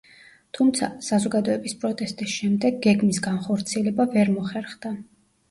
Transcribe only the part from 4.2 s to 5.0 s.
მოხერხდა.